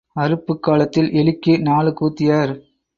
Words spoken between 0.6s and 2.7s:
காலத்தில் எலிக்கு நாலு கூத்தியார்.